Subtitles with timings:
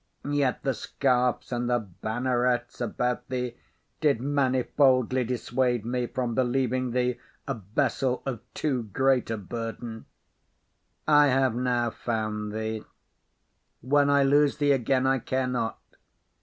[0.27, 3.55] Yet the scarfs and the bannerets about thee
[3.99, 10.05] did manifoldly dissuade me from believing thee a vessel of too great a burden.
[11.07, 12.83] I have now found thee;
[13.81, 15.79] when I lose thee again I care not.